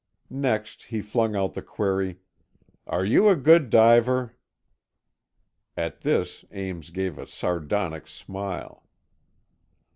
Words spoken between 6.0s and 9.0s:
this Ames gave a sardonic smile.